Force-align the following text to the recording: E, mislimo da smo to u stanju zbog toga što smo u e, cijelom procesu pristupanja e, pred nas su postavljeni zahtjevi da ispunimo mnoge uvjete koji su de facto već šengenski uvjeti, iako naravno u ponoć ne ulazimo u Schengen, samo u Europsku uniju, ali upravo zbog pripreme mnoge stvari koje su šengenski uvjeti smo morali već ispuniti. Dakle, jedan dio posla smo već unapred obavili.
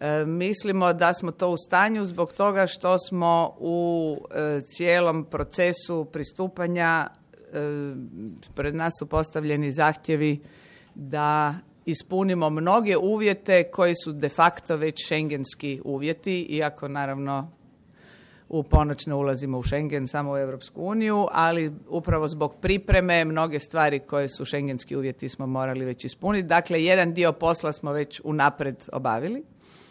E, 0.00 0.24
mislimo 0.24 0.92
da 0.92 1.14
smo 1.14 1.30
to 1.30 1.48
u 1.50 1.56
stanju 1.56 2.04
zbog 2.04 2.32
toga 2.32 2.66
što 2.66 2.98
smo 2.98 3.56
u 3.58 4.16
e, 4.30 4.60
cijelom 4.64 5.24
procesu 5.24 6.04
pristupanja 6.12 7.06
e, 7.06 7.50
pred 8.54 8.74
nas 8.74 8.92
su 8.98 9.06
postavljeni 9.06 9.72
zahtjevi 9.72 10.40
da 10.94 11.54
ispunimo 11.84 12.50
mnoge 12.50 12.96
uvjete 12.96 13.70
koji 13.70 13.94
su 14.04 14.12
de 14.12 14.28
facto 14.28 14.76
već 14.76 15.06
šengenski 15.06 15.80
uvjeti, 15.84 16.40
iako 16.42 16.88
naravno 16.88 17.50
u 18.48 18.62
ponoć 18.62 19.06
ne 19.06 19.14
ulazimo 19.14 19.58
u 19.58 19.62
Schengen, 19.62 20.08
samo 20.08 20.32
u 20.32 20.38
Europsku 20.38 20.82
uniju, 20.82 21.26
ali 21.32 21.72
upravo 21.88 22.28
zbog 22.28 22.54
pripreme 22.60 23.24
mnoge 23.24 23.58
stvari 23.58 23.98
koje 23.98 24.28
su 24.28 24.44
šengenski 24.44 24.96
uvjeti 24.96 25.28
smo 25.28 25.46
morali 25.46 25.84
već 25.84 26.04
ispuniti. 26.04 26.48
Dakle, 26.48 26.84
jedan 26.84 27.14
dio 27.14 27.32
posla 27.32 27.72
smo 27.72 27.92
već 27.92 28.20
unapred 28.24 28.84
obavili. 28.92 29.44